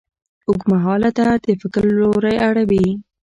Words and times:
اوږدمهاله 0.47 1.09
درد 1.17 1.41
د 1.45 1.49
فکر 1.61 1.83
لوری 1.99 2.35
اړوي. 2.47 2.85